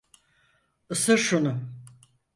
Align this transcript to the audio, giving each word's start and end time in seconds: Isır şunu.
Isır 0.89 1.17
şunu. 1.17 1.59